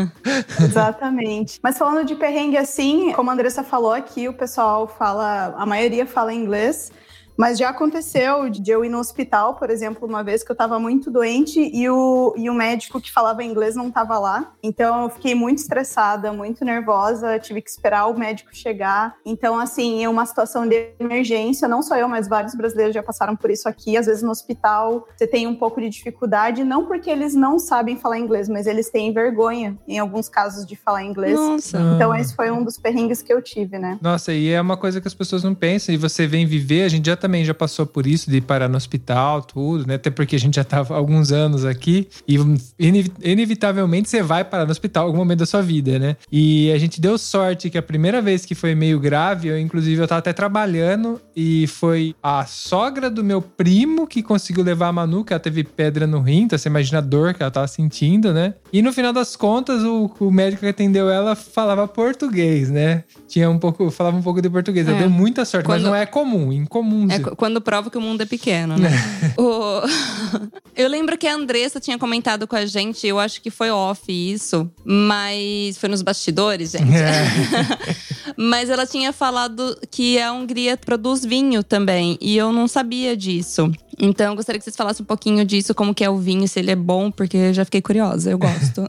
[0.63, 1.59] Exatamente.
[1.63, 6.07] Mas falando de perrengue assim, como a Andressa falou aqui, o pessoal fala, a maioria
[6.07, 6.93] fala inglês.
[7.37, 10.79] Mas já aconteceu de eu ir no hospital, por exemplo, uma vez que eu estava
[10.79, 14.53] muito doente e o, e o médico que falava inglês não estava lá.
[14.63, 19.17] Então eu fiquei muito estressada, muito nervosa, tive que esperar o médico chegar.
[19.25, 23.37] Então, assim, em uma situação de emergência, não só eu, mas vários brasileiros já passaram
[23.37, 23.97] por isso aqui.
[23.97, 27.97] Às vezes no hospital você tem um pouco de dificuldade, não porque eles não sabem
[27.97, 31.35] falar inglês, mas eles têm vergonha, em alguns casos, de falar inglês.
[31.35, 31.79] Nossa.
[31.95, 33.99] Então, esse foi um dos perrengues que eu tive, né?
[34.01, 35.95] Nossa, e é uma coisa que as pessoas não pensam.
[35.95, 38.77] E você vem viver, a gente já também já passou por isso, de parar no
[38.77, 39.95] hospital, tudo, né?
[39.97, 42.09] Até porque a gente já tava há alguns anos aqui.
[42.27, 42.37] E
[42.79, 46.17] inevi- inevitavelmente você vai parar no hospital em algum momento da sua vida, né?
[46.31, 50.01] E a gente deu sorte que a primeira vez que foi meio grave, eu, inclusive,
[50.01, 54.93] eu tava até trabalhando e foi a sogra do meu primo que conseguiu levar a
[54.93, 57.67] Manu, que ela teve pedra no rim, então você imagina a dor que ela tava
[57.69, 58.55] sentindo, né?
[58.73, 63.05] E no final das contas, o, o médico que atendeu ela falava português, né?
[63.29, 64.89] Tinha um pouco, falava um pouco de português.
[64.89, 64.95] É.
[64.97, 67.07] deu muita sorte, mas Quando- não é comum, incomum.
[67.17, 68.91] É qu- quando prova que o mundo é pequeno, né?
[69.39, 69.83] O-
[70.77, 74.03] Eu lembro que a Andressa tinha comentado com a gente, eu acho que foi off
[74.13, 76.93] isso, mas foi nos bastidores, gente.
[76.95, 77.25] É.
[78.37, 83.73] mas ela tinha falado que a Hungria produz vinho também, e eu não sabia disso.
[83.99, 86.59] Então, eu gostaria que vocês falassem um pouquinho disso, como que é o vinho, se
[86.59, 88.87] ele é bom, porque eu já fiquei curiosa, eu gosto.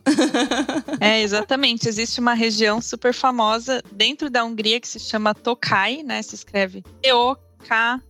[0.99, 1.87] É, exatamente.
[1.87, 6.21] Existe uma região super famosa dentro da Hungria que se chama Tokai, né?
[6.21, 6.83] Se escreve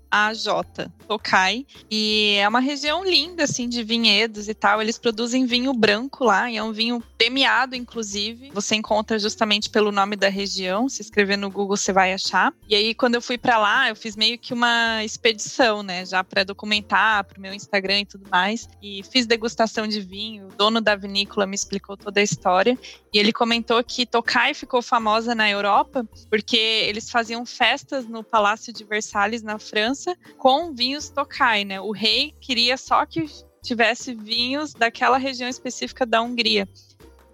[0.07, 0.91] T-O-K-A-J.
[1.07, 1.65] Tokai.
[1.89, 4.81] E é uma região linda, assim, de vinhedos e tal.
[4.81, 8.51] Eles produzem vinho branco lá, e é um vinho premiado, inclusive.
[8.53, 10.89] Você encontra justamente pelo nome da região.
[10.89, 12.53] Se escrever no Google, você vai achar.
[12.67, 16.05] E aí, quando eu fui pra lá, eu fiz meio que uma expedição, né?
[16.05, 18.67] Já pra documentar pro meu Instagram e tudo mais.
[18.81, 20.47] E fiz degustação de vinho.
[20.47, 22.77] O dono da vinícola me explicou toda a história.
[23.13, 28.73] E ele comentou que Tokai ficou famosa na Europa porque eles faziam festas no Palácio
[28.73, 29.96] de Versalhes, na França,
[30.37, 31.79] com vinhos Tokai, né?
[31.79, 33.25] O rei queria só que
[33.61, 36.67] tivesse vinhos daquela região específica da Hungria.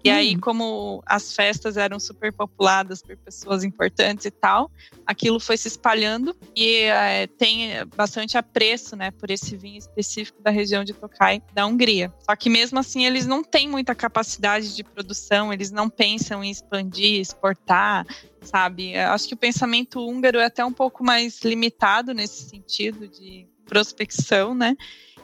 [0.04, 4.70] E aí, como as festas eram super populadas por pessoas importantes e tal,
[5.06, 10.50] aquilo foi se espalhando e eh, tem bastante apreço, né, por esse vinho específico da
[10.50, 12.12] região de Tokai, da Hungria.
[12.20, 16.50] Só que mesmo assim, eles não têm muita capacidade de produção, eles não pensam em
[16.50, 18.06] expandir, exportar,
[18.42, 18.92] sabe?
[18.92, 23.48] Eu acho que o pensamento húngaro é até um pouco mais limitado nesse sentido de
[23.64, 24.74] prospecção, né?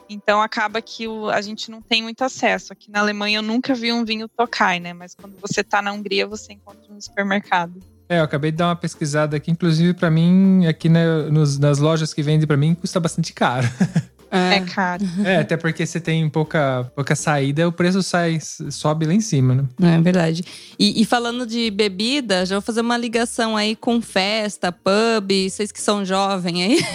[0.09, 2.73] Então acaba que o- a gente não tem muito acesso.
[2.73, 4.93] Aqui na Alemanha eu nunca vi um vinho Tokai, né?
[4.93, 7.79] Mas quando você tá na Hungria, você encontra no supermercado.
[8.09, 11.79] É, eu acabei de dar uma pesquisada aqui, inclusive pra mim, aqui né, nos- nas
[11.79, 13.65] lojas que vendem pra mim, custa bastante caro.
[14.31, 15.03] É, caro.
[15.25, 19.53] É, até porque você tem pouca, pouca saída, o preço sai, sobe lá em cima,
[19.55, 19.95] né?
[19.97, 20.43] É verdade.
[20.79, 25.71] E, e falando de bebida, já vou fazer uma ligação aí com festa, pub, vocês
[25.71, 26.85] que são jovens aí.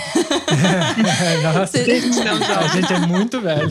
[1.43, 3.71] Nossa, Vocês- a gente é muito velho.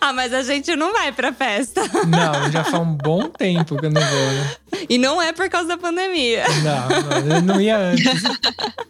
[0.00, 1.82] ah, mas a gente não vai pra festa.
[2.06, 4.50] Não, já faz um bom tempo que eu não vou, né?
[4.88, 6.44] E não é por causa da pandemia.
[6.64, 8.04] Não, não, eu não ia antes.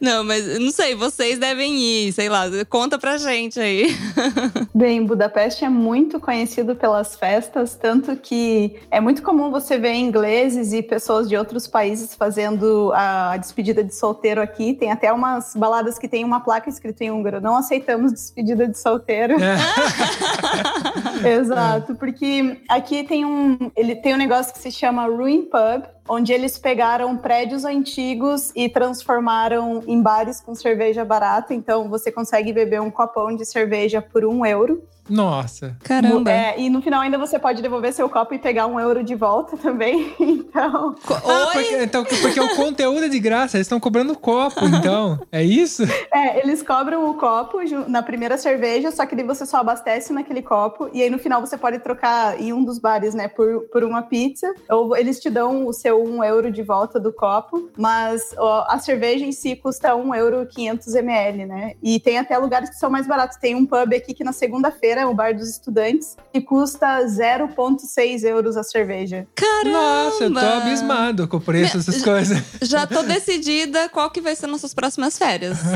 [0.00, 3.96] Não, mas não sei, vocês devem ir, sei lá, conta pra gente aí.
[4.74, 10.72] Bem, Budapeste é muito conhecido pelas festas, tanto que é muito comum você ver ingleses
[10.72, 14.74] e pessoas de outros países fazendo a despedida de solteiro aqui.
[14.74, 18.78] Tem até umas baladas que tem uma placa escrita em húngaro: não aceitamos despedida de
[18.78, 19.36] solteiro.
[21.24, 26.32] Exato, porque aqui tem um, ele tem um negócio que se chama Ruin Pub, onde
[26.32, 31.54] eles pegaram prédios antigos e transformaram em bares com cerveja barata.
[31.54, 34.82] Então você consegue beber um copão de cerveja por um euro.
[35.06, 35.76] Nossa.
[35.84, 36.30] Caramba.
[36.32, 39.14] É, e no final ainda você pode devolver seu copo e pegar um euro de
[39.14, 40.14] volta também.
[40.54, 41.52] Então, Ah, Oi?
[41.52, 45.18] porque, então, porque o conteúdo é de graça, eles estão cobrando copo, então.
[45.32, 45.82] É isso?
[46.14, 50.42] é, eles cobram o copo na primeira cerveja, só que daí você só abastece naquele
[50.42, 50.88] copo.
[50.92, 54.02] E aí no final você pode trocar em um dos bares, né, por, por uma
[54.02, 54.54] pizza.
[54.70, 57.70] Ou eles te dão o seu um euro de volta do copo.
[57.76, 61.74] Mas ó, a cerveja em si custa um euro 500 ml, né?
[61.82, 63.36] E tem até lugares que são mais baratos.
[63.36, 68.24] Tem um pub aqui que na segunda-feira é o Bar dos Estudantes, que custa 0,6
[68.24, 69.26] euros a cerveja.
[69.34, 69.72] Caramba!
[69.72, 72.42] Nossa, eu tô abismado com o preço dessas coisas.
[72.62, 75.58] Já tô decidida qual que vai ser nossas próximas férias.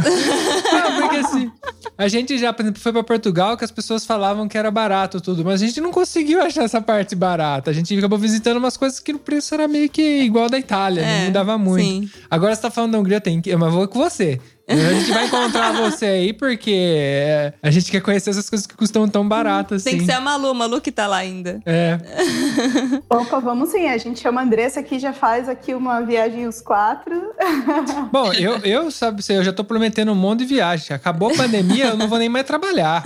[0.70, 1.50] Ah, porque assim,
[1.96, 5.20] a gente já, por exemplo, foi pra Portugal que as pessoas falavam que era barato
[5.20, 7.70] tudo, mas a gente não conseguiu achar essa parte barata.
[7.70, 11.02] A gente acabou visitando umas coisas que o preço era meio que igual da Itália,
[11.02, 11.84] não É, mudava muito.
[11.84, 12.10] Sim.
[12.30, 13.54] Agora você tá falando da Hungria, tem que.
[13.56, 14.40] Mas vou com você.
[14.68, 18.76] A gente vai encontrar você aí porque é, a gente quer conhecer essas coisas que
[18.76, 20.00] custam tão baratas Tem assim.
[20.00, 21.60] que ser a Malu, Malu que tá lá ainda.
[21.64, 21.98] É.
[23.08, 23.88] Opa, vamos sim.
[23.88, 27.32] A gente chama a Andressa aqui, já faz aqui uma viagem os quatro.
[28.12, 30.94] Bom, eu, eu sabe, eu já tô prometendo um monte de viagem.
[30.94, 33.02] Acabou a pandemia, eu não vou nem mais trabalhar.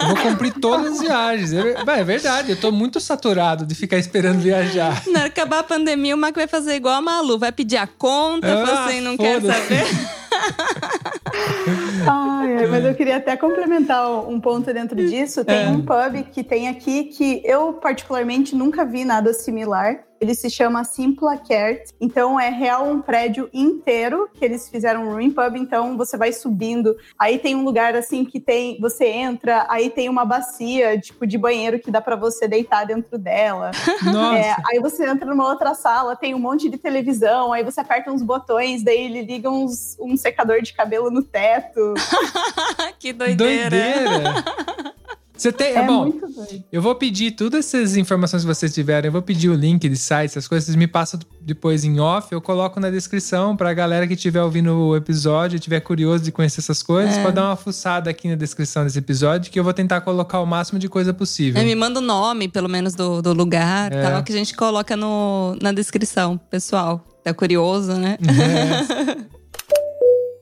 [0.00, 1.52] Eu vou cumprir todas as viagens.
[1.52, 5.02] É, é verdade, eu tô muito saturado de ficar esperando viajar.
[5.06, 7.38] Na hora que acabar a pandemia, o Mac vai fazer igual a Malu.
[7.38, 9.84] Vai pedir a conta, Ah, assim, não quer saber.
[12.06, 15.44] Ai, mas eu queria até complementar um ponto dentro disso.
[15.44, 15.68] Tem É.
[15.68, 20.00] um pub que tem aqui que eu, particularmente, nunca vi nada similar.
[20.24, 21.90] Ele se chama Simpla Kert.
[22.00, 25.54] Então, é real um prédio inteiro que eles fizeram um Ruin Pub.
[25.56, 26.96] Então, você vai subindo.
[27.18, 28.80] Aí tem um lugar, assim, que tem...
[28.80, 33.18] Você entra, aí tem uma bacia, tipo, de banheiro que dá pra você deitar dentro
[33.18, 33.70] dela.
[34.02, 34.38] Nossa.
[34.38, 38.10] É, aí você entra numa outra sala, tem um monte de televisão, aí você aperta
[38.10, 41.92] uns botões, daí ele liga uns, um secador de cabelo no teto.
[42.98, 43.70] que doideira.
[43.70, 44.84] Doideira.
[45.36, 45.74] Você tem.
[45.74, 46.64] É bom, muito doido.
[46.70, 49.08] eu vou pedir todas essas informações que vocês tiverem.
[49.08, 50.66] Eu vou pedir o link de sites, essas coisas.
[50.66, 52.28] Vocês me passam depois em off.
[52.30, 56.60] Eu coloco na descrição pra galera que estiver ouvindo o episódio, estiver curioso de conhecer
[56.60, 57.16] essas coisas.
[57.16, 57.22] É.
[57.22, 60.46] Pode dar uma fuçada aqui na descrição desse episódio, que eu vou tentar colocar o
[60.46, 61.60] máximo de coisa possível.
[61.60, 64.02] É, me manda o nome, pelo menos, do, do lugar É.
[64.02, 67.04] tal, que a gente coloca no, na descrição, pessoal.
[67.24, 68.16] Tá curioso, né?
[68.28, 69.43] É.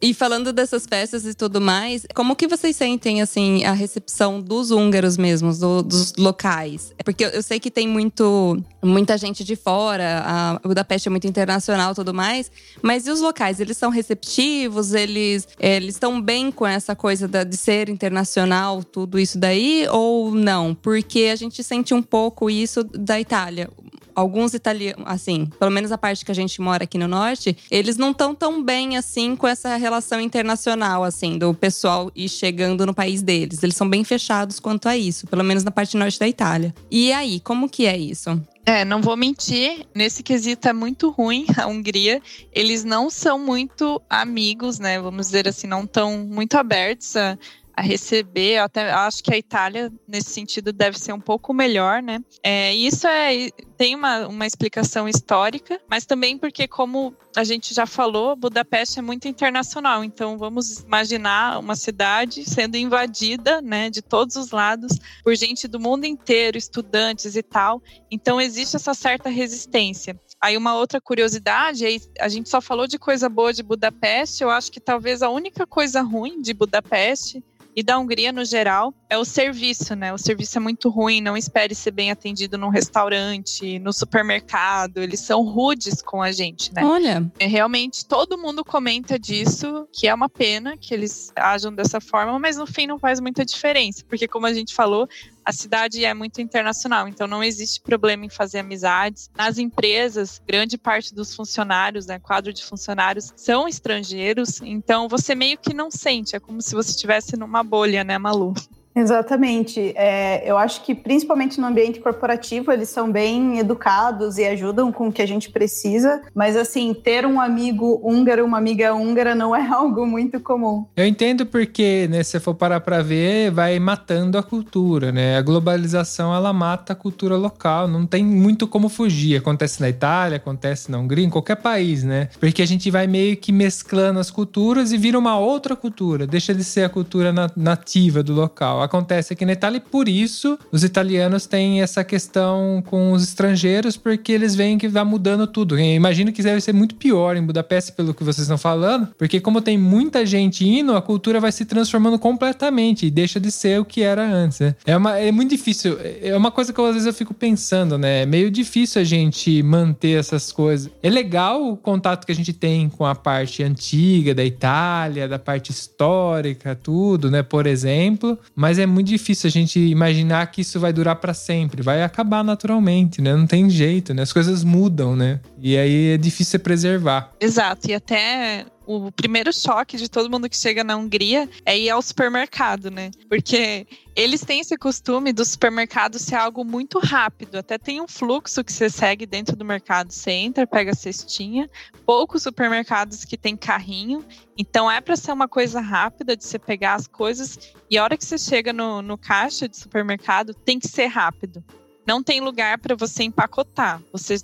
[0.04, 4.72] E falando dessas festas e tudo mais, como que vocês sentem, assim, a recepção dos
[4.72, 6.92] húngaros mesmos, do- dos locais?
[6.98, 11.28] É Porque eu, sei que tem muito, muita gente de fora, a Budapeste é muito
[11.28, 12.50] internacional e tudo mais,
[12.82, 13.60] mas e os locais?
[13.60, 14.92] Eles são receptivos?
[14.92, 19.86] Eles eles estão bem com essa coisa da- de ser internacional, tudo isso daí?
[19.88, 20.74] Ou não?
[20.74, 23.70] Porque a gente sente um pouco isso da Itália
[24.14, 27.96] alguns italianos, assim, pelo menos a parte que a gente mora aqui no norte, eles
[27.96, 32.94] não estão tão bem assim com essa relação internacional, assim, do pessoal ir chegando no
[32.94, 33.62] país deles.
[33.62, 36.74] Eles são bem fechados quanto a isso, pelo menos na parte norte da Itália.
[36.90, 38.40] E aí, como que é isso?
[38.64, 42.22] É, não vou mentir, nesse quesito é muito ruim a Hungria.
[42.52, 45.00] Eles não são muito amigos, né?
[45.00, 47.36] Vamos dizer assim, não estão muito abertos a
[47.82, 48.58] receber.
[48.58, 52.20] Até acho que a Itália, nesse sentido, deve ser um pouco melhor, né?
[52.42, 57.86] É, isso é, tem uma, uma explicação histórica, mas também porque, como a gente já
[57.86, 60.04] falou, Budapeste é muito internacional.
[60.04, 65.80] Então, vamos imaginar uma cidade sendo invadida, né, de todos os lados por gente do
[65.80, 67.82] mundo inteiro, estudantes e tal.
[68.10, 70.18] Então existe essa certa resistência.
[70.40, 71.84] Aí uma outra curiosidade,
[72.18, 75.66] a gente só falou de coisa boa de Budapeste, eu acho que talvez a única
[75.66, 77.42] coisa ruim de Budapeste
[77.74, 80.12] e da Hungria no geral é o serviço, né?
[80.12, 85.20] O serviço é muito ruim, não espere ser bem atendido num restaurante, no supermercado, eles
[85.20, 86.84] são rudes com a gente, né?
[86.84, 92.00] Olha, É, realmente todo mundo comenta disso, que é uma pena que eles ajam dessa
[92.00, 95.08] forma, mas no fim não faz muita diferença, porque como a gente falou,
[95.44, 99.30] a cidade é muito internacional, então não existe problema em fazer amizades.
[99.36, 105.58] Nas empresas, grande parte dos funcionários, né, quadro de funcionários, são estrangeiros, então você meio
[105.58, 108.54] que não sente, é como se você estivesse numa bolha, né, Malu?
[108.94, 109.92] Exatamente.
[109.96, 115.08] É, eu acho que, principalmente no ambiente corporativo, eles são bem educados e ajudam com
[115.08, 116.22] o que a gente precisa.
[116.34, 120.84] Mas, assim, ter um amigo húngaro, uma amiga húngara, não é algo muito comum.
[120.96, 125.36] Eu entendo porque, né, se for parar pra ver, vai matando a cultura, né?
[125.36, 129.36] A globalização, ela mata a cultura local, não tem muito como fugir.
[129.36, 132.28] Acontece na Itália, acontece na Hungria, em qualquer país, né?
[132.38, 136.54] Porque a gente vai meio que mesclando as culturas e vira uma outra cultura, deixa
[136.54, 138.81] de ser a cultura na- nativa do local.
[138.82, 143.96] Acontece aqui na Itália e por isso os italianos têm essa questão com os estrangeiros,
[143.96, 145.78] porque eles veem que vai mudando tudo.
[145.78, 149.40] Eu imagino que deve ser muito pior em Budapeste, pelo que vocês estão falando, porque
[149.40, 153.80] como tem muita gente indo, a cultura vai se transformando completamente e deixa de ser
[153.80, 154.74] o que era antes, né?
[154.86, 155.98] É, uma, é muito difícil.
[156.22, 158.22] É uma coisa que às vezes eu fico pensando, né?
[158.22, 160.90] É meio difícil a gente manter essas coisas.
[161.02, 165.38] É legal o contato que a gente tem com a parte antiga da Itália, da
[165.38, 167.42] parte histórica, tudo, né?
[167.42, 171.82] Por exemplo, mas é muito difícil a gente imaginar que isso vai durar pra sempre.
[171.82, 173.34] Vai acabar naturalmente, né?
[173.34, 174.22] Não tem jeito, né?
[174.22, 175.40] As coisas mudam, né?
[175.60, 177.32] E aí é difícil preservar.
[177.40, 181.90] Exato, e até o primeiro choque de todo mundo que chega na Hungria é ir
[181.90, 183.10] ao supermercado, né?
[183.28, 187.56] Porque eles têm esse costume do supermercado ser algo muito rápido.
[187.56, 190.12] Até tem um fluxo que você segue dentro do mercado.
[190.12, 191.70] Você entra, pega a cestinha.
[192.04, 194.24] Poucos supermercados que tem carrinho.
[194.56, 197.58] Então é para ser uma coisa rápida de você pegar as coisas.
[197.90, 201.64] E a hora que você chega no, no caixa de supermercado, tem que ser rápido.
[202.06, 204.02] Não tem lugar para você empacotar.
[204.12, 204.36] Você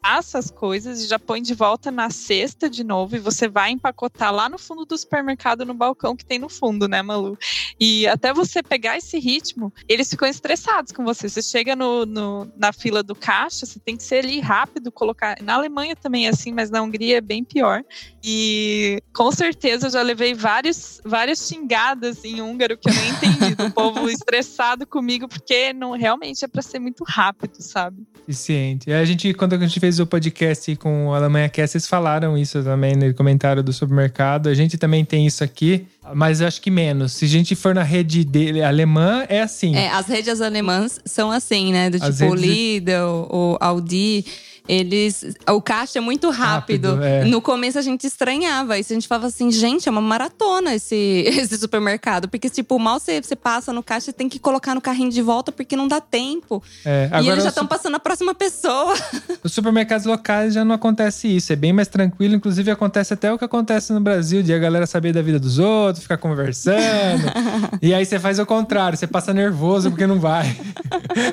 [0.00, 3.70] passa as coisas e já põe de volta na cesta de novo e você vai
[3.70, 7.38] empacotar lá no fundo do supermercado no balcão que tem no fundo, né, Malu?
[7.78, 11.28] E até você pegar esse ritmo, eles ficam estressados com você.
[11.28, 15.36] Você chega no, no, na fila do caixa, você tem que ser ali rápido, colocar.
[15.42, 17.84] Na Alemanha também é assim, mas na Hungria é bem pior.
[18.22, 23.54] E com certeza eu já levei vários, várias xingadas em húngaro que eu não entendi.
[23.54, 28.06] do povo estressado comigo, porque não realmente é para ser muito rápido, sabe?
[28.26, 28.92] Eficiente.
[28.92, 32.62] A gente, quando a gente fez o podcast com o Alemanha Cast, vocês falaram isso
[32.62, 34.48] também no comentário do supermercado.
[34.48, 37.12] A gente também tem isso aqui, mas eu acho que menos.
[37.12, 39.74] Se a gente for na rede dele, alemã, é assim.
[39.74, 41.90] É, as redes alemãs são assim, né?
[41.90, 44.24] Do As tipo redes- Lidl, o Audi.
[44.68, 45.24] Eles.
[45.48, 46.88] O caixa é muito rápido.
[46.90, 47.24] Rápido, é.
[47.24, 48.78] No começo a gente estranhava.
[48.78, 50.94] Isso a gente falava assim, gente, é uma maratona esse,
[51.26, 52.28] esse supermercado.
[52.28, 55.22] Porque, tipo, mal você, você passa no caixa, você tem que colocar no carrinho de
[55.22, 56.62] volta porque não dá tempo.
[56.84, 58.94] É, e eles já estão passando a próxima pessoa.
[59.42, 62.34] Os supermercados locais já não acontece isso, é bem mais tranquilo.
[62.34, 65.58] Inclusive, acontece até o que acontece no Brasil, de a galera saber da vida dos
[65.58, 67.24] outros, ficar conversando.
[67.80, 70.56] e aí você faz o contrário, você passa nervoso porque não vai.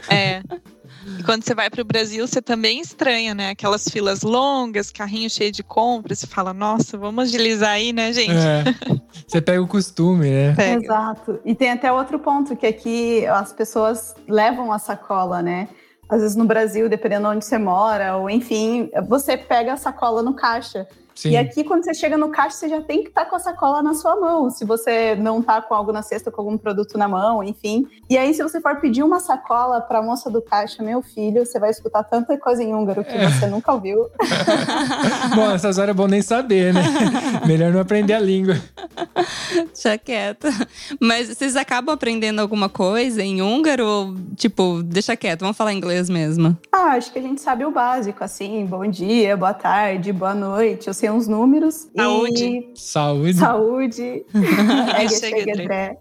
[0.09, 0.41] É.
[1.19, 3.51] E quando você vai para o Brasil, você também estranha, né?
[3.51, 6.19] Aquelas filas longas, carrinho cheio de compras.
[6.19, 8.31] Você fala, nossa, vamos agilizar aí, né, gente?
[8.31, 8.63] É.
[9.27, 10.55] Você pega o costume, né?
[10.55, 10.83] Pega.
[10.83, 11.39] Exato.
[11.45, 15.69] E tem até outro ponto, que aqui as pessoas levam a sacola, né?
[16.09, 20.21] Às vezes no Brasil, dependendo de onde você mora, ou enfim, você pega a sacola
[20.21, 20.87] no caixa.
[21.15, 21.29] Sim.
[21.31, 23.81] E aqui, quando você chega no caixa, você já tem que estar com a sacola
[23.81, 24.49] na sua mão.
[24.49, 27.87] Se você não tá com algo na cesta, com algum produto na mão, enfim.
[28.09, 31.57] E aí, se você for pedir uma sacola pra moça do caixa, meu filho, você
[31.57, 33.29] vai escutar tanta coisa em húngaro que É.
[33.29, 34.07] você nunca ouviu.
[35.35, 36.81] Bom, essas horas é bom nem saber, né?
[37.47, 38.55] Melhor não aprender a língua.
[39.73, 40.47] Deixa quieto.
[40.99, 43.85] Mas vocês acabam aprendendo alguma coisa em húngaro?
[43.85, 46.57] Ou, tipo, deixa quieto, vamos falar inglês mesmo.
[46.71, 50.87] Ah, acho que a gente sabe o básico, assim, bom dia, boa tarde, boa noite.
[50.87, 51.87] Eu sei uns números.
[51.95, 52.45] Saúde.
[52.45, 52.71] E...
[52.75, 53.37] Saúde.
[53.37, 54.25] Saúde.
[55.51, 55.97] André.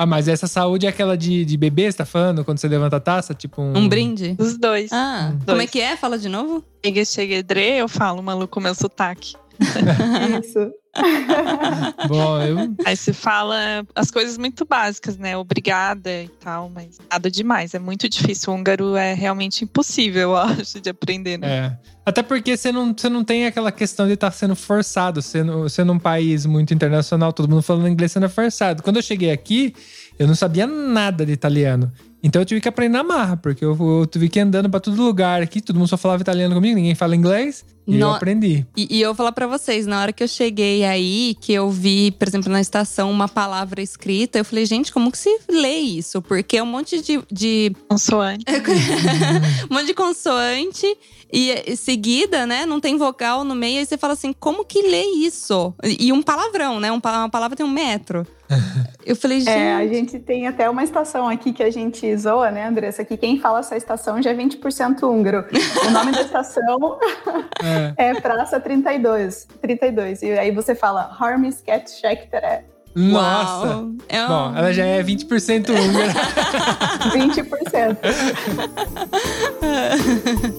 [0.00, 2.42] Ah, mas essa saúde é aquela de, de bebê, você tá falando?
[2.42, 3.34] Quando você levanta a taça?
[3.34, 3.76] Tipo um.
[3.76, 4.34] Um brinde?
[4.38, 4.90] Os dois.
[4.90, 5.44] Ah, Dois.
[5.44, 5.94] como é que é?
[5.94, 6.64] Fala de novo.
[7.04, 9.34] Chega, Dre, eu falo, maluco, meu sotaque.
[10.42, 10.72] Isso.
[12.08, 12.74] Bom, eu.
[12.84, 15.36] Aí se fala as coisas muito básicas, né?
[15.36, 17.74] Obrigada e tal, mas nada demais.
[17.74, 18.52] É muito difícil.
[18.52, 21.48] O húngaro é realmente impossível, eu acho, de aprender, né?
[21.48, 21.78] É.
[22.04, 25.22] Até porque você não, você não tem aquela questão de estar sendo forçado.
[25.22, 28.82] Sendo, sendo um país muito internacional, todo mundo falando inglês sendo forçado.
[28.82, 29.74] Quando eu cheguei aqui,
[30.18, 31.90] eu não sabia nada de italiano.
[32.22, 34.78] Então eu tive que aprender na marra, porque eu, eu tive que ir andando pra
[34.78, 37.64] todo lugar aqui, todo mundo só falava italiano comigo, ninguém fala inglês.
[37.86, 38.66] E eu No- aprendi.
[38.76, 41.68] E, e eu vou falar pra vocês, na hora que eu cheguei aí, que eu
[41.70, 45.78] vi, por exemplo, na estação, uma palavra escrita, eu falei, gente, como que se lê
[45.78, 46.22] isso?
[46.22, 48.44] Porque é um monte de, de Consoante.
[49.70, 50.86] um monte de consoante
[51.32, 52.66] e seguida, né?
[52.66, 53.78] Não tem vogal no meio.
[53.78, 55.74] Aí você fala assim, como que lê isso?
[55.82, 56.90] E um palavrão, né?
[56.92, 58.26] Um uma palavra tem um metro.
[59.06, 59.50] Eu falei, gente.
[59.50, 63.04] É, a gente tem até uma estação aqui que a gente zoa, né, Andressa?
[63.04, 65.44] Que quem fala essa estação já é 20% húngaro.
[65.86, 66.98] O nome da estação
[67.96, 68.06] É.
[68.10, 69.46] é Praça 32.
[69.60, 70.22] 32.
[70.22, 72.64] E aí você fala Harmisket Schectere.
[72.94, 73.66] Nossa!
[73.68, 73.90] Uau.
[74.08, 76.12] É um- Bom, ela já é 20% húngara.
[77.14, 77.96] 20%.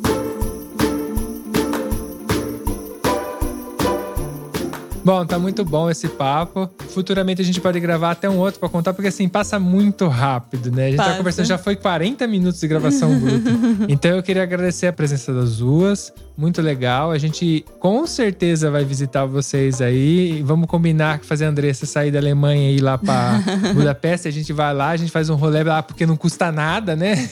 [5.10, 6.70] Bom, tá muito bom esse papo.
[6.90, 10.70] Futuramente a gente pode gravar até um outro pra contar, porque assim, passa muito rápido,
[10.70, 10.84] né?
[10.84, 11.16] A gente tá Passa.
[11.16, 13.50] conversando, já foi 40 minutos de gravação bruta.
[13.88, 16.12] Então eu queria agradecer a presença das duas.
[16.36, 17.10] Muito legal.
[17.10, 20.44] A gente com certeza vai visitar vocês aí.
[20.44, 23.42] Vamos combinar que fazer a Andressa sair da Alemanha e ir lá pra
[23.74, 24.28] Budapeste.
[24.28, 27.28] A gente vai lá, a gente faz um rolê lá, porque não custa nada, né?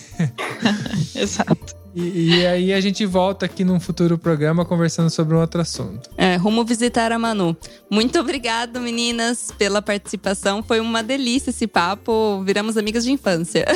[1.14, 1.77] Exato.
[1.94, 6.10] E, e aí a gente volta aqui num futuro programa conversando sobre um outro assunto.
[6.16, 7.56] É, rumo visitar a Manu.
[7.90, 10.62] Muito obrigado, meninas, pela participação.
[10.62, 12.42] Foi uma delícia esse papo.
[12.44, 13.64] Viramos amigas de infância.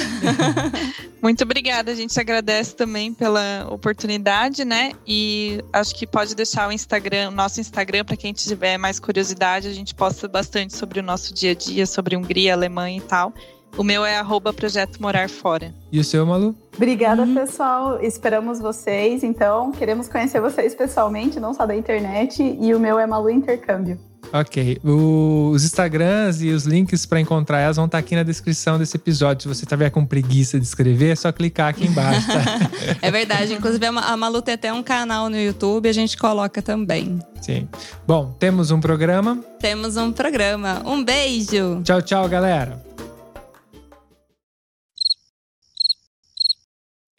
[1.23, 4.91] Muito obrigada, a gente agradece também pela oportunidade, né?
[5.07, 9.69] E acho que pode deixar o Instagram, o nosso Instagram, para quem tiver mais curiosidade,
[9.69, 13.33] a gente posta bastante sobre o nosso dia a dia, sobre Hungria, Alemanha e tal.
[13.77, 15.75] O meu é arroba Projeto Morar Fora.
[15.91, 16.55] E o seu, Malu?
[16.77, 17.99] Obrigada, pessoal.
[18.03, 19.25] Esperamos vocês.
[19.25, 22.43] Então, queremos conhecer vocês pessoalmente, não só da internet.
[22.61, 23.99] E o meu é Malu Intercâmbio.
[24.33, 24.79] Ok.
[24.85, 28.97] O- os Instagrams e os links para encontrar elas vão estar aqui na descrição desse
[28.97, 29.43] episódio.
[29.43, 32.43] Se você estiver com preguiça de escrever, é só clicar aqui embaixo, tá?
[33.03, 33.53] É verdade.
[33.55, 37.19] Inclusive, a Malu tem até um canal no YouTube, a gente coloca também.
[37.41, 37.69] Sim.
[38.07, 39.39] Bom, temos um programa.
[39.59, 40.83] Temos um programa.
[40.87, 41.81] Um beijo!
[41.83, 42.81] Tchau, tchau, galera.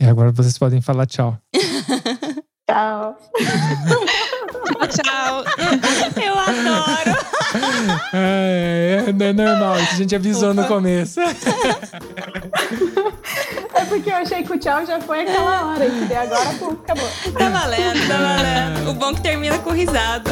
[0.04, 1.38] E agora vocês podem falar tchau.
[2.70, 3.18] Tchau.
[4.90, 5.44] Tchau.
[6.22, 7.18] Eu adoro.
[8.14, 11.22] É, é, é normal, isso a gente avisou no começo.
[13.74, 16.22] É porque eu achei que o tchau já foi aquela hora, entendeu?
[16.22, 17.10] Agora, pô, acabou.
[17.38, 18.90] Tá valendo, tá valendo.
[18.90, 20.32] O bom é que termina com risada.